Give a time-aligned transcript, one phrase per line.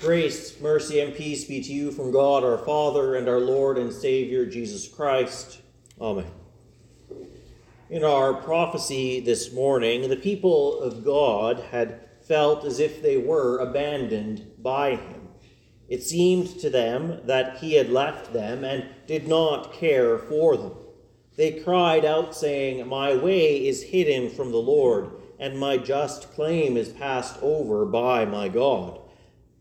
[0.00, 3.90] Grace, mercy, and peace be to you from God our Father and our Lord and
[3.90, 5.60] Savior Jesus Christ.
[5.98, 6.26] Amen.
[7.88, 13.58] In our prophecy this morning, the people of God had felt as if they were
[13.58, 15.28] abandoned by Him.
[15.88, 20.72] It seemed to them that He had left them and did not care for them.
[21.36, 26.76] They cried out, saying, My way is hidden from the Lord, and my just claim
[26.76, 29.00] is passed over by my God.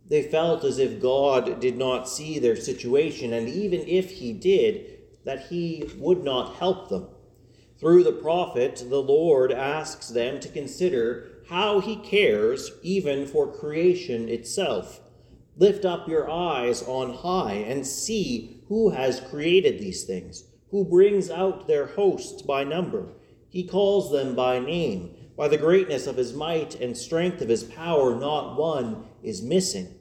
[0.07, 4.99] They felt as if God did not see their situation, and even if He did,
[5.23, 7.07] that He would not help them.
[7.80, 14.30] Through the prophet, the Lord asks them to consider how He cares even for creation
[14.30, 15.02] itself.
[15.58, 21.30] Lift up your eyes on high and see who has created these things, who brings
[21.30, 23.08] out their hosts by number.
[23.49, 25.16] He calls them by name.
[25.38, 29.94] By the greatness of his might and strength of his power, not one is missing.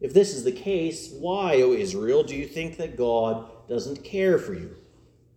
[0.00, 4.38] If this is the case, why, O Israel, do you think that God doesn't care
[4.38, 4.76] for you?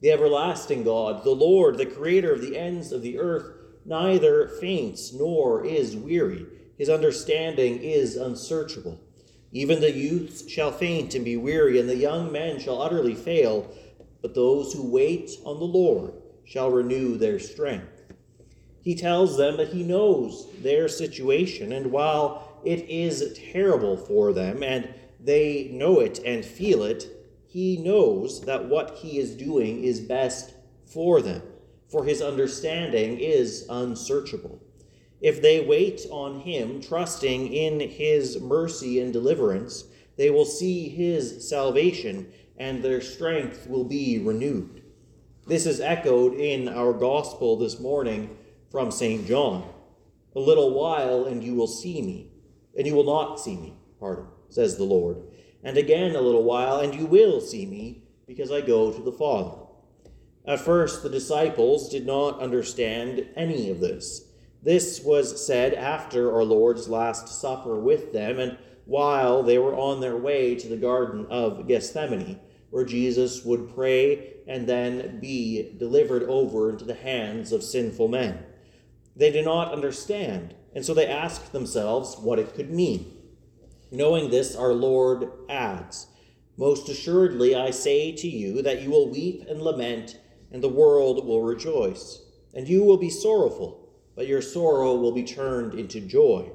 [0.01, 3.51] The everlasting God, the Lord, the creator of the ends of the earth,
[3.85, 6.45] neither faints nor is weary.
[6.77, 8.99] His understanding is unsearchable.
[9.51, 13.71] Even the youths shall faint and be weary, and the young men shall utterly fail.
[14.21, 16.13] But those who wait on the Lord
[16.45, 18.03] shall renew their strength.
[18.81, 24.63] He tells them that he knows their situation, and while it is terrible for them,
[24.63, 27.07] and they know it and feel it,
[27.45, 30.53] he knows that what he is doing is best
[30.85, 31.41] for them,
[31.87, 34.59] for his understanding is unsearchable.
[35.21, 39.85] If they wait on him, trusting in his mercy and deliverance,
[40.17, 44.83] they will see his salvation, and their strength will be renewed.
[45.47, 48.37] This is echoed in our gospel this morning
[48.71, 49.25] from St.
[49.27, 49.63] John.
[50.35, 52.31] A little while, and you will see me,
[52.77, 55.17] and you will not see me, pardon, says the Lord.
[55.63, 59.11] And again a little while, and you will see me, because I go to the
[59.11, 59.57] Father.
[60.45, 64.27] At first, the disciples did not understand any of this.
[64.61, 70.01] This was said after our Lord's Last Supper with them, and while they were on
[70.01, 72.39] their way to the Garden of Gethsemane,
[72.69, 78.43] where Jesus would pray and then be delivered over into the hands of sinful men.
[79.15, 83.17] They did not understand, and so they asked themselves what it could mean.
[83.91, 86.07] Knowing this, our Lord adds,
[86.57, 90.19] Most assuredly I say to you that you will weep and lament,
[90.51, 92.21] and the world will rejoice.
[92.55, 96.51] And you will be sorrowful, but your sorrow will be turned into joy.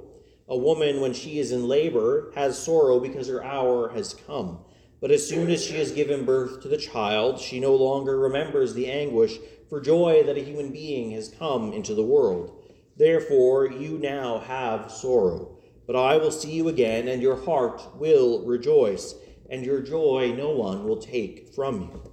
[0.48, 4.60] A woman, when she is in labor, has sorrow because her hour has come.
[5.00, 8.74] But as soon as she has given birth to the child, she no longer remembers
[8.74, 12.57] the anguish for joy that a human being has come into the world.
[12.98, 18.44] Therefore, you now have sorrow, but I will see you again, and your heart will
[18.44, 19.14] rejoice,
[19.48, 22.12] and your joy no one will take from you.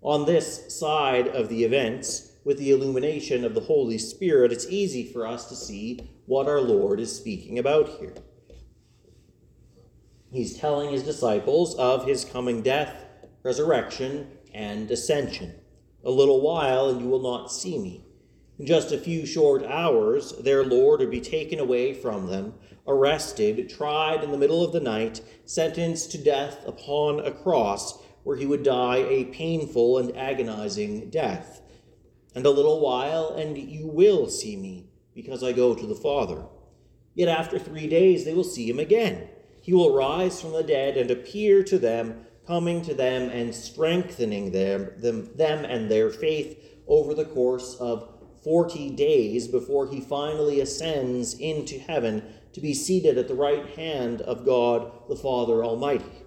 [0.00, 5.04] On this side of the events, with the illumination of the Holy Spirit, it's easy
[5.12, 8.14] for us to see what our Lord is speaking about here.
[10.32, 13.04] He's telling his disciples of his coming death,
[13.42, 15.56] resurrection, and ascension.
[16.04, 18.05] A little while, and you will not see me.
[18.58, 22.54] In just a few short hours, their Lord would be taken away from them,
[22.86, 28.36] arrested, tried in the middle of the night, sentenced to death upon a cross, where
[28.36, 31.60] he would die a painful and agonizing death.
[32.34, 36.46] And a little while, and you will see me, because I go to the Father.
[37.14, 39.28] Yet after three days they will see him again.
[39.60, 44.52] He will rise from the dead and appear to them coming to them and strengthening
[44.52, 48.15] them, them, them and their faith over the course of
[48.46, 54.20] 40 days before he finally ascends into heaven to be seated at the right hand
[54.20, 56.22] of God the Father Almighty.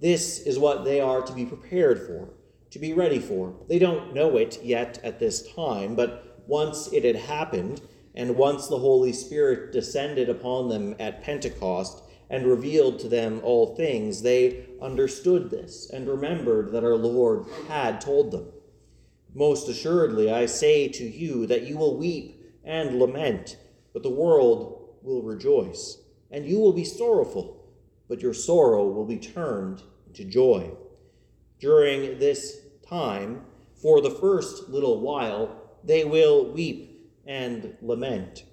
[0.00, 2.30] This is what they are to be prepared for,
[2.70, 3.54] to be ready for.
[3.68, 7.82] They don't know it yet at this time, but once it had happened,
[8.14, 13.76] and once the Holy Spirit descended upon them at Pentecost, and revealed to them all
[13.76, 18.46] things, they understood this and remembered that our Lord had told them.
[19.34, 23.56] Most assuredly, I say to you that you will weep and lament,
[23.92, 25.98] but the world will rejoice,
[26.30, 27.64] and you will be sorrowful,
[28.08, 30.72] but your sorrow will be turned into joy.
[31.60, 33.44] During this time,
[33.74, 38.44] for the first little while, they will weep and lament.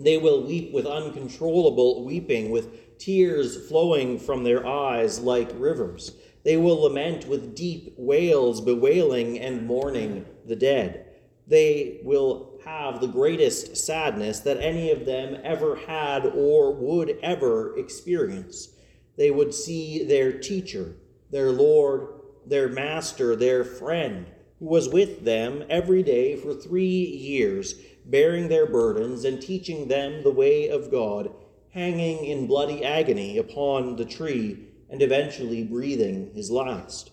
[0.00, 6.12] They will weep with uncontrollable weeping, with tears flowing from their eyes like rivers.
[6.44, 11.06] They will lament with deep wails, bewailing and mourning the dead.
[11.46, 17.76] They will have the greatest sadness that any of them ever had or would ever
[17.78, 18.70] experience.
[19.16, 20.96] They would see their teacher,
[21.30, 22.08] their Lord,
[22.46, 24.26] their master, their friend,
[24.58, 27.74] who was with them every day for three years,
[28.04, 31.30] bearing their burdens and teaching them the way of God,
[31.70, 37.10] hanging in bloody agony upon the tree and eventually breathing his last.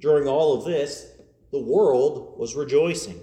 [0.00, 1.12] During all of this,
[1.50, 3.20] the world was rejoicing,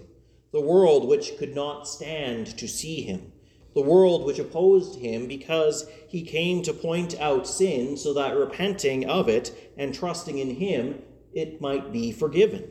[0.51, 3.31] the world which could not stand to see him,
[3.73, 9.09] the world which opposed him because he came to point out sin so that repenting
[9.09, 11.01] of it and trusting in him,
[11.33, 12.69] it might be forgiven.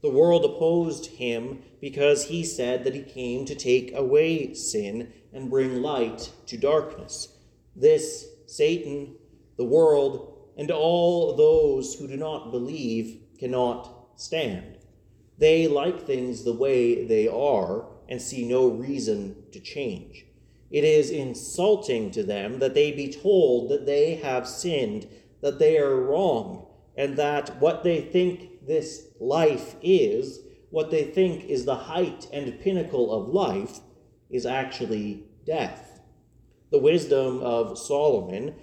[0.00, 5.50] The world opposed him because he said that he came to take away sin and
[5.50, 7.36] bring light to darkness.
[7.74, 9.16] This, Satan,
[9.56, 14.76] the world, and all those who do not believe cannot stand.
[15.38, 20.26] They like things the way they are and see no reason to change.
[20.70, 25.06] It is insulting to them that they be told that they have sinned,
[25.40, 26.66] that they are wrong,
[26.96, 30.40] and that what they think this life is,
[30.70, 33.78] what they think is the height and pinnacle of life,
[34.28, 36.00] is actually death.
[36.70, 38.54] The wisdom of Solomon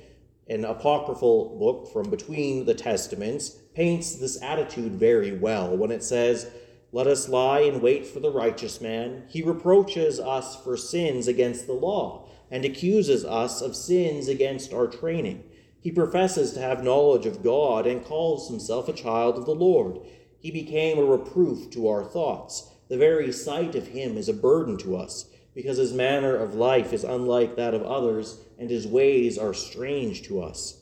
[0.48, 6.48] an apocryphal book from between the Testaments, paints this attitude very well when it says,
[6.92, 9.24] Let us lie in wait for the righteous man.
[9.28, 14.88] He reproaches us for sins against the law and accuses us of sins against our
[14.88, 15.44] training.
[15.82, 20.00] He professes to have knowledge of God and calls himself a child of the Lord.
[20.40, 22.70] He became a reproof to our thoughts.
[22.88, 25.26] The very sight of him is a burden to us
[25.56, 30.22] because his manner of life is unlike that of others, and his ways are strange
[30.24, 30.82] to us.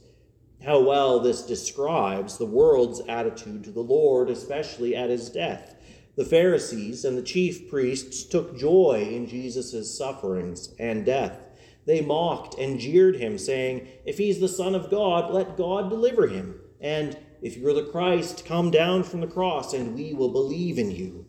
[0.66, 5.75] How well this describes the world's attitude to the Lord, especially at his death.
[6.16, 11.40] The Pharisees and the chief priests took joy in Jesus' sufferings and death.
[11.86, 16.28] They mocked and jeered him, saying, If he's the Son of God, let God deliver
[16.28, 16.60] him.
[16.80, 20.92] And if you're the Christ, come down from the cross, and we will believe in
[20.92, 21.26] you.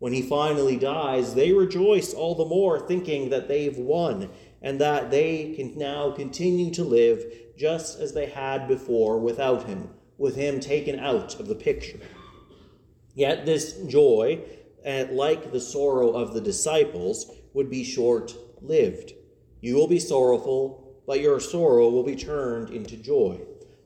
[0.00, 4.30] When he finally dies, they rejoice all the more, thinking that they've won
[4.62, 7.22] and that they can now continue to live
[7.56, 12.00] just as they had before without him, with him taken out of the picture.
[13.14, 14.40] Yet this joy,
[14.84, 19.12] eh, like the sorrow of the disciples, would be short lived.
[19.60, 23.40] You will be sorrowful, but your sorrow will be turned into joy.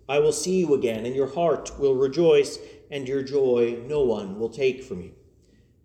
[0.09, 2.59] I will see you again, and your heart will rejoice,
[2.89, 5.13] and your joy no one will take from you.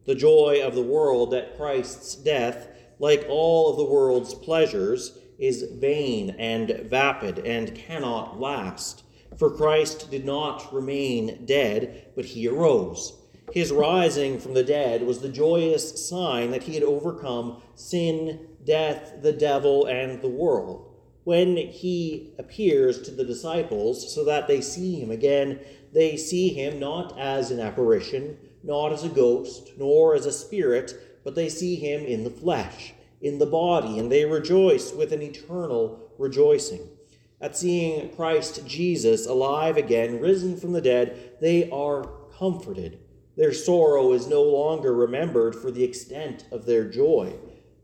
[0.10, 2.68] The joy of the world at Christ's death,
[2.98, 9.04] like all of the world's pleasures, is vain and vapid and cannot last.
[9.38, 13.22] For Christ did not remain dead, but he arose.
[13.54, 19.22] His rising from the dead was the joyous sign that he had overcome sin, death,
[19.22, 20.92] the devil, and the world.
[21.24, 25.60] When he appears to the disciples so that they see him again,
[25.94, 30.94] they see him not as an apparition not as a ghost, nor as a spirit,
[31.24, 35.22] but they see him in the flesh, in the body, and they rejoice with an
[35.22, 36.88] eternal rejoicing.
[37.42, 43.00] At seeing Christ Jesus alive again, risen from the dead, they are comforted.
[43.38, 47.36] Their sorrow is no longer remembered for the extent of their joy.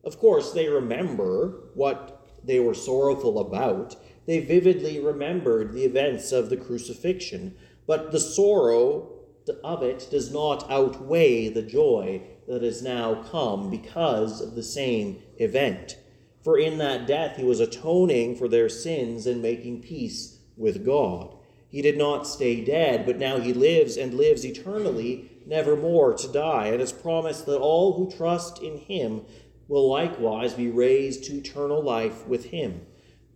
[0.04, 3.96] Of course, they remember what they were sorrowful about.
[4.26, 7.56] They vividly remembered the events of the crucifixion,
[7.88, 9.15] but the sorrow
[9.64, 15.22] of it does not outweigh the joy that has now come because of the same
[15.38, 15.98] event.
[16.44, 21.36] For in that death he was atoning for their sins and making peace with God.
[21.70, 26.28] He did not stay dead, but now he lives and lives eternally, never more to
[26.32, 29.22] die, and has promised that all who trust in him
[29.68, 32.86] will likewise be raised to eternal life with him.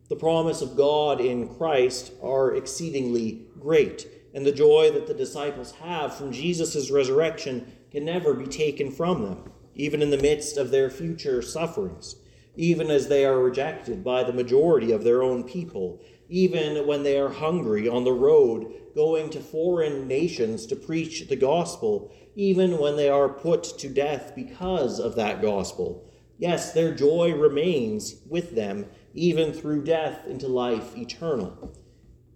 [0.07, 5.71] The promise of God in Christ are exceedingly great and the joy that the disciples
[5.73, 10.71] have from Jesus' resurrection can never be taken from them, even in the midst of
[10.71, 12.15] their future sufferings,
[12.55, 17.17] even as they are rejected by the majority of their own people, even when they
[17.17, 22.95] are hungry on the road going to foreign nations to preach the gospel, even when
[22.95, 26.05] they are put to death because of that gospel.
[26.37, 31.73] Yes, their joy remains with them even through death into life eternal.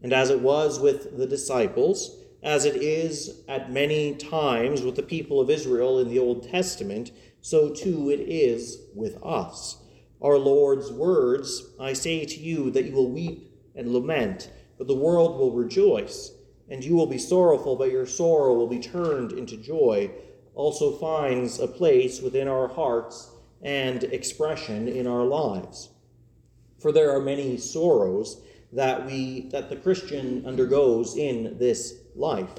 [0.04, 5.02] And as it was with the disciples, as it is at many times with the
[5.02, 9.78] people of Israel in the Old Testament, so too it is with us.
[10.22, 14.96] Our Lord's words I say to you that you will weep and lament, but the
[14.96, 16.32] world will rejoice,
[16.70, 20.12] and you will be sorrowful, but your sorrow will be turned into joy,
[20.54, 23.32] also finds a place within our hearts
[23.62, 25.90] and expression in our lives.
[26.80, 28.42] For there are many sorrows
[28.74, 32.50] that we that the Christian undergoes in this life.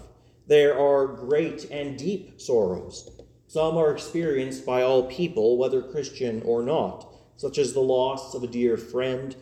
[0.47, 3.11] There are great and deep sorrows.
[3.47, 8.43] Some are experienced by all people, whether Christian or not, such as the loss of
[8.43, 9.35] a dear friend,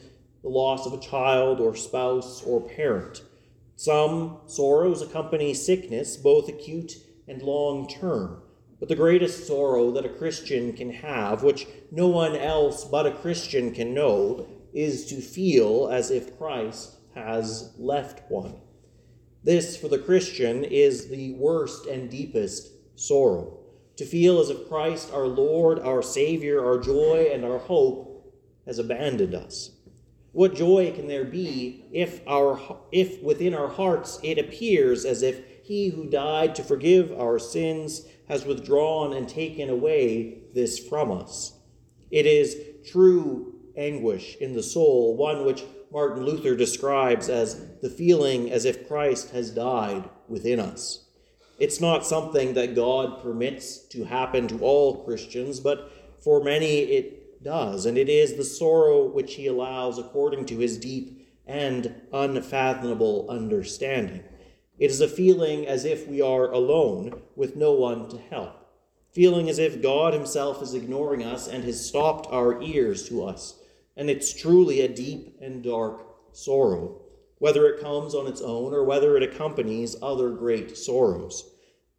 [0.42, 3.22] the loss of a child or spouse or parent.
[3.76, 8.42] Some sorrows accompany sickness, both acute and long term.
[8.78, 13.12] But the greatest sorrow that a Christian can have, which no one else but a
[13.12, 18.54] Christian can know, is to feel as if Christ has left one.
[19.44, 23.58] This, for the Christian, is the worst and deepest sorrow.
[23.96, 28.32] To feel as if Christ, our Lord, our Savior, our joy, and our hope,
[28.66, 29.70] has abandoned us.
[30.32, 35.42] What joy can there be if, our, if within our hearts it appears as if
[35.62, 41.58] he who died to forgive our sins has withdrawn and taken away this from us?
[42.10, 42.56] It is
[42.90, 48.88] true anguish in the soul, one which Martin Luther describes as the feeling as if
[48.88, 51.06] Christ has died within us.
[51.58, 57.44] It's not something that God permits to happen to all Christians, but for many it
[57.44, 63.26] does, and it is the sorrow which he allows according to his deep and unfathomable
[63.28, 64.24] understanding.
[64.78, 68.54] It is a feeling as if we are alone with no one to help,
[69.12, 73.61] feeling as if God Himself is ignoring us and has stopped our ears to us
[73.96, 77.00] and it's truly a deep and dark sorrow,
[77.38, 81.50] whether it comes on its own or whether it accompanies other great sorrows.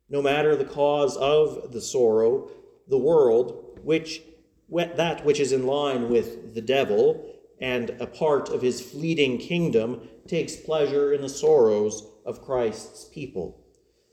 [0.10, 2.50] No matter the cause of the sorrow,
[2.88, 4.22] the world, which
[4.70, 7.30] that which is in line with the devil
[7.62, 13.60] and a part of his fleeting kingdom, takes pleasure in the sorrows of Christ's people.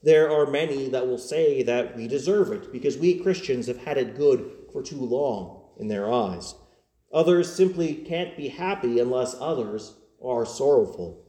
[0.03, 3.99] There are many that will say that we deserve it because we Christians have had
[3.99, 6.55] it good for too long in their eyes.
[7.12, 11.25] Others simply can't be happy unless others are sorrowful.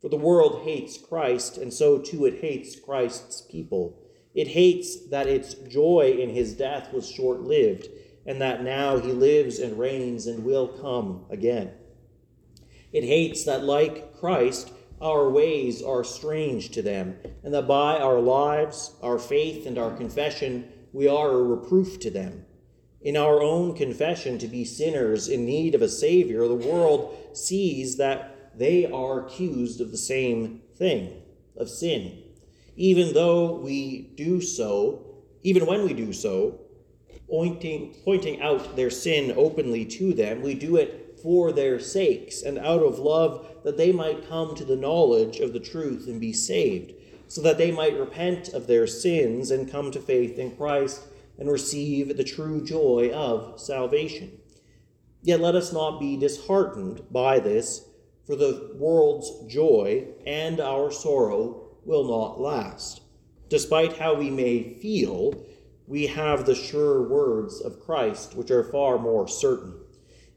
[0.00, 3.98] For the world hates Christ, and so too it hates Christ's people.
[4.34, 7.88] It hates that its joy in his death was short lived,
[8.24, 11.70] and that now he lives and reigns and will come again.
[12.92, 18.20] It hates that, like Christ, our ways are strange to them, and that by our
[18.20, 22.46] lives, our faith, and our confession, we are a reproof to them.
[23.06, 27.98] In our own confession to be sinners in need of a Savior, the world sees
[27.98, 31.22] that they are accused of the same thing,
[31.56, 32.20] of sin.
[32.74, 36.58] Even though we do so, even when we do so,
[37.30, 42.58] pointing, pointing out their sin openly to them, we do it for their sakes and
[42.58, 46.32] out of love that they might come to the knowledge of the truth and be
[46.32, 46.92] saved,
[47.28, 51.02] so that they might repent of their sins and come to faith in Christ
[51.38, 54.38] and receive the true joy of salvation.
[55.22, 57.88] Yet let us not be disheartened by this,
[58.26, 63.00] for the world's joy and our sorrow will not last.
[63.48, 65.44] Despite how we may feel,
[65.86, 69.74] we have the sure words of Christ, which are far more certain.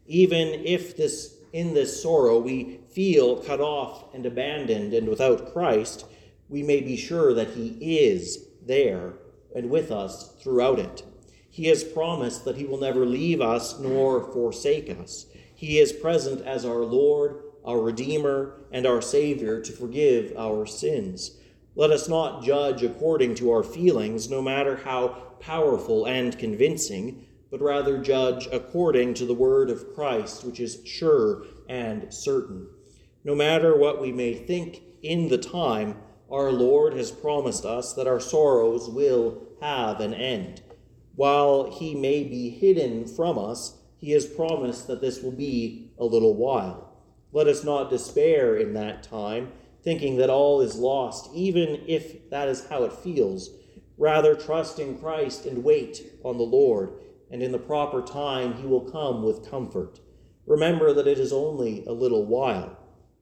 [0.06, 6.06] Even if this in this sorrow we feel cut off and abandoned and without Christ,
[6.48, 9.14] we may be sure that He is there
[9.54, 11.02] and with us throughout it.
[11.50, 15.26] He has promised that He will never leave us nor forsake us.
[15.54, 21.36] He is present as our Lord, our Redeemer, and our Savior to forgive our sins.
[21.74, 25.08] Let us not judge according to our feelings, no matter how
[25.40, 31.44] powerful and convincing, but rather judge according to the word of Christ, which is sure
[31.68, 32.68] and certain.
[33.24, 35.96] No matter what we may think in the time,
[36.30, 40.62] our Lord has promised us that our sorrows will have an end.
[41.16, 46.04] While he may be hidden from us, he has promised that this will be a
[46.04, 46.96] little while.
[47.32, 52.48] Let us not despair in that time, thinking that all is lost, even if that
[52.48, 53.50] is how it feels.
[53.98, 56.92] Rather, trust in Christ and wait on the Lord,
[57.30, 60.00] and in the proper time he will come with comfort.
[60.46, 62.76] Remember that it is only a little while.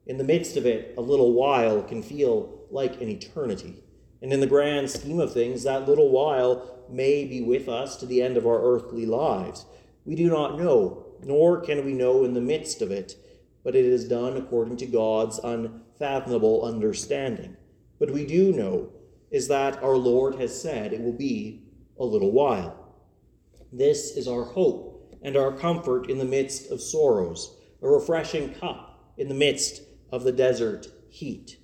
[0.07, 3.83] In the midst of it, a little while can feel like an eternity.
[4.21, 8.07] And in the grand scheme of things, that little while may be with us to
[8.07, 9.67] the end of our earthly lives.
[10.05, 13.17] We do not know, nor can we know in the midst of it,
[13.63, 17.57] but it is done according to God's unfathomable understanding.
[17.99, 18.91] But we do know
[19.31, 21.63] is that our Lord has said it will be
[21.99, 22.95] a little while.
[23.73, 29.13] This is our hope and our comfort in the midst of sorrows, a refreshing cup
[29.19, 31.59] in the midst of the desert heat.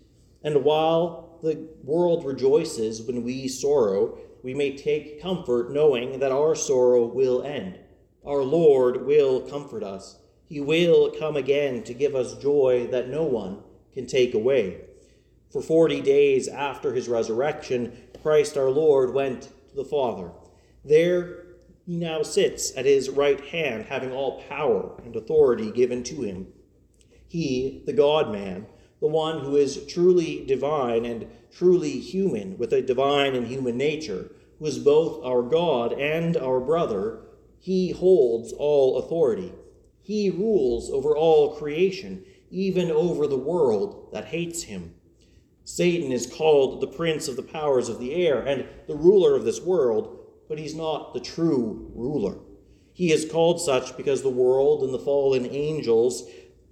[0.45, 6.55] And while the world rejoices when we sorrow, we may take comfort knowing that our
[6.55, 7.79] sorrow will end.
[8.25, 10.19] Our Lord will comfort us.
[10.47, 13.63] He will come again to give us joy that no one
[13.95, 14.83] can take away.
[15.51, 20.31] For forty days after his resurrection, Christ our Lord went to the Father.
[20.85, 21.47] There
[21.87, 26.49] he now sits at his right hand, having all power and authority given to him.
[27.29, 28.67] He, the God man,
[29.05, 34.31] the one who is truly divine and truly human, with a divine and human nature,
[34.59, 37.21] who is both our God and our brother,
[37.59, 39.53] he holds all authority.
[40.01, 44.95] He rules over all creation, even over the world that hates him.
[45.65, 49.45] Satan is called the prince of the powers of the air and the ruler of
[49.45, 50.19] this world,
[50.49, 52.39] but he's not the true ruler.
[52.95, 56.23] He is called such because the world and the fallen angels,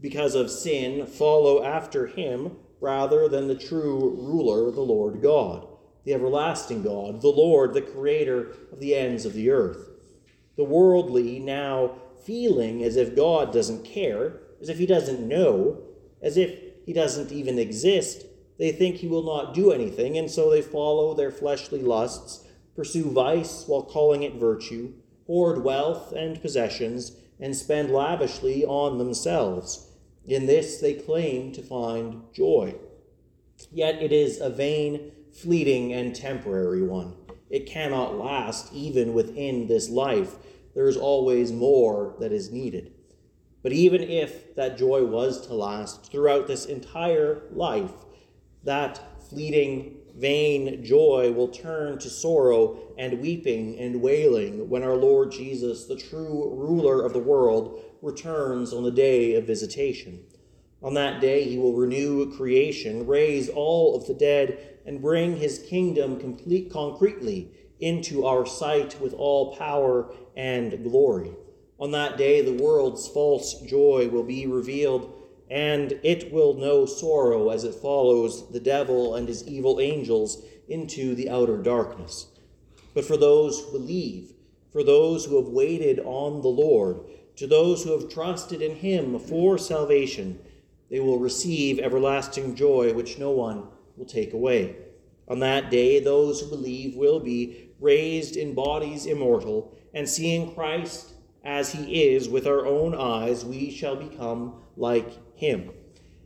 [0.02, 5.66] because of sin, follow after him rather than the true ruler, the Lord God,
[6.04, 9.88] the everlasting God, the Lord, the creator of the ends of the earth.
[10.56, 11.94] The worldly now
[12.26, 15.80] feeling as if God doesn't care, as if he doesn't know,
[16.20, 18.26] as if he doesn't even exist,
[18.58, 22.44] they think he will not do anything, and so they follow their fleshly lusts,
[22.74, 24.92] pursue vice while calling it virtue,
[25.26, 29.91] hoard wealth and possessions, and spend lavishly on themselves.
[30.26, 32.76] In this they claim to find joy.
[33.70, 37.16] Yet it is a vain, fleeting, and temporary one.
[37.50, 40.36] It cannot last even within this life.
[40.74, 42.92] There is always more that is needed.
[43.62, 47.92] But even if that joy was to last throughout this entire life,
[48.64, 55.30] that fleeting, vain joy will turn to sorrow and weeping and wailing when our Lord
[55.30, 60.24] Jesus, the true ruler of the world, returns on the day of visitation.
[60.82, 65.60] On that day, he will renew creation, raise all of the dead, and bring his
[65.60, 71.30] kingdom complete concretely into our sight with all power and glory.
[71.78, 75.18] On that day, the world's false joy will be revealed
[75.50, 81.14] and it will know sorrow as it follows the devil and his evil angels into
[81.14, 82.28] the outer darkness.
[82.94, 84.32] But for those who believe,
[84.72, 87.00] for those who have waited on the Lord,
[87.36, 90.38] to those who have trusted in him for salvation,
[90.90, 94.76] they will receive everlasting joy which no one will take away.
[95.28, 101.14] On that day, those who believe will be raised in bodies immortal, and seeing Christ
[101.44, 105.70] as he is with our own eyes, we shall become like him.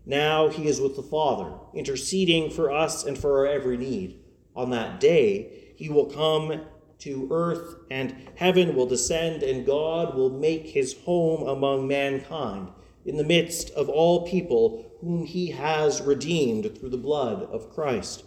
[0.04, 4.20] Now he is with the Father, interceding for us and for our every need.
[4.54, 6.60] On that day, he will come
[7.00, 12.68] to earth, and heaven will descend, and God will make his home among mankind,
[13.04, 18.24] in the midst of all people whom he has redeemed through the blood of Christ.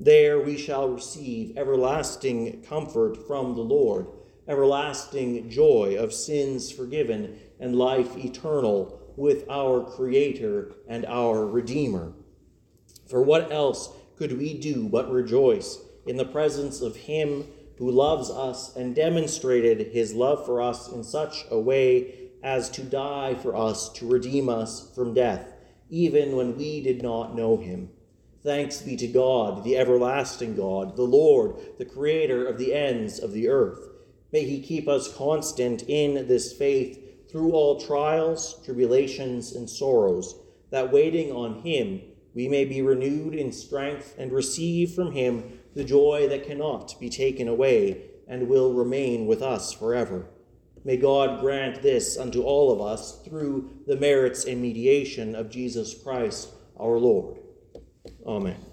[0.00, 4.06] There we shall receive everlasting comfort from the Lord,
[4.48, 12.12] everlasting joy of sins forgiven, and life eternal with our Creator and our Redeemer.
[13.08, 17.44] For what else could we do but rejoice in the presence of Him
[17.78, 22.82] who loves us and demonstrated His love for us in such a way as to
[22.82, 25.52] die for us to redeem us from death,
[25.90, 27.90] even when we did not know Him?
[28.42, 33.32] Thanks be to God, the everlasting God, the Lord, the Creator of the ends of
[33.32, 33.88] the earth.
[34.32, 40.36] May He keep us constant in this faith through all trials, tribulations, and sorrows,
[40.70, 42.00] that waiting on him
[42.34, 47.10] we may be renewed in strength and receive from him the joy that cannot be
[47.10, 50.26] taken away and will remain with us forever.
[50.84, 55.94] May God grant this unto all of us through the merits and mediation of Jesus
[56.02, 56.48] Christ
[56.80, 57.38] our Lord.
[58.26, 58.65] Amen.